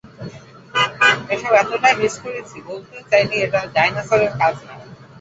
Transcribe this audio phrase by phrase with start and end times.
[1.33, 4.73] এসব এতোটাই মিস করেছি, বলতেও চাইনি এটা কোনো ডাইনোসরের কাজ না।